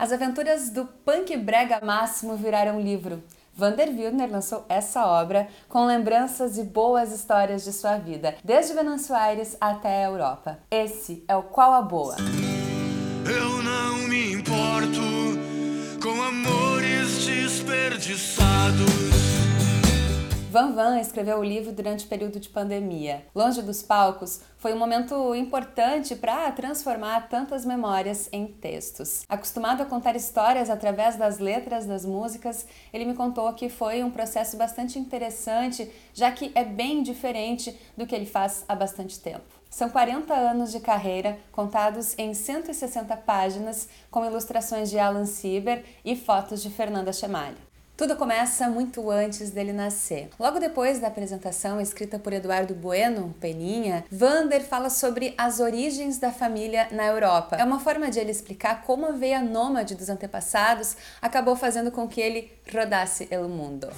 [0.00, 3.22] As aventuras do punk brega máximo viraram livro.
[3.54, 9.14] Vander Wildner lançou essa obra com lembranças e boas histórias de sua vida, desde Venâncio
[9.14, 10.58] Aires até a Europa.
[10.70, 12.16] Esse é o Qual a Boa.
[13.26, 15.02] Eu não me importo
[16.02, 19.19] com amores desperdiçados.
[20.50, 23.24] Van Van escreveu o livro durante o período de pandemia.
[23.32, 29.22] Longe dos palcos, foi um momento importante para transformar tantas memórias em textos.
[29.28, 34.10] Acostumado a contar histórias através das letras das músicas, ele me contou que foi um
[34.10, 39.44] processo bastante interessante, já que é bem diferente do que ele faz há bastante tempo.
[39.70, 46.16] São 40 anos de carreira, contados em 160 páginas, com ilustrações de Alan Sieber e
[46.16, 47.69] fotos de Fernanda Chemalha.
[48.00, 50.30] Tudo começa muito antes dele nascer.
[50.38, 56.32] Logo depois da apresentação escrita por Eduardo Bueno, Peninha, Vander fala sobre as origens da
[56.32, 57.56] família na Europa.
[57.56, 62.08] É uma forma de ele explicar como a veia nômade dos antepassados acabou fazendo com
[62.08, 63.90] que ele rodasse o mundo.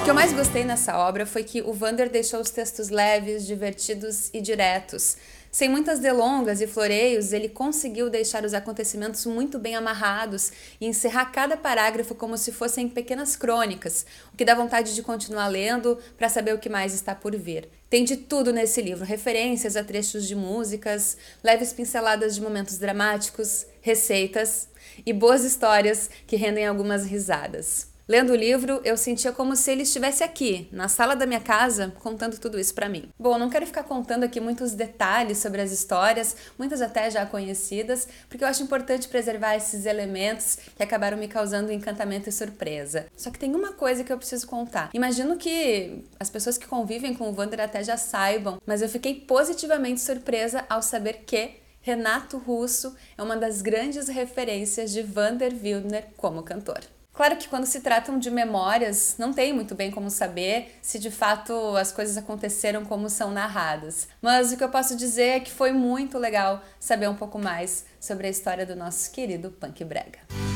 [0.00, 3.44] O que eu mais gostei nessa obra foi que o Vander deixou os textos leves,
[3.44, 5.16] divertidos e diretos
[5.50, 11.26] sem muitas delongas e floreios, ele conseguiu deixar os acontecimentos muito bem amarrados e encerrar
[11.26, 16.28] cada parágrafo como se fossem pequenas crônicas, o que dá vontade de continuar lendo para
[16.28, 17.68] saber o que mais está por vir.
[17.88, 23.66] Tem de tudo nesse livro: referências a trechos de músicas, leves pinceladas de momentos dramáticos,
[23.80, 24.68] receitas
[25.06, 27.97] e boas histórias que rendem algumas risadas.
[28.08, 31.92] Lendo o livro, eu sentia como se ele estivesse aqui, na sala da minha casa,
[32.00, 33.10] contando tudo isso para mim.
[33.18, 38.08] Bom, não quero ficar contando aqui muitos detalhes sobre as histórias, muitas até já conhecidas,
[38.26, 43.08] porque eu acho importante preservar esses elementos que acabaram me causando encantamento e surpresa.
[43.14, 44.88] Só que tem uma coisa que eu preciso contar.
[44.94, 49.16] Imagino que as pessoas que convivem com o Wander até já saibam, mas eu fiquei
[49.16, 56.06] positivamente surpresa ao saber que Renato Russo é uma das grandes referências de Vander Wildner
[56.16, 56.80] como cantor.
[57.18, 61.10] Claro que quando se tratam de memórias, não tem muito bem como saber se de
[61.10, 64.06] fato as coisas aconteceram como são narradas.
[64.22, 67.84] Mas o que eu posso dizer é que foi muito legal saber um pouco mais
[67.98, 70.47] sobre a história do nosso querido Punk Brega.